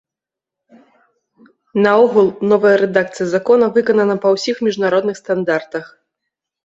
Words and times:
Наогул, 1.83 2.33
новая 2.53 2.73
рэдакцыя 2.83 3.27
закона 3.37 3.65
выканана 3.79 4.15
па 4.25 4.35
ўсіх 4.37 4.55
міжнародных 4.69 5.15
стандартах. 5.25 5.85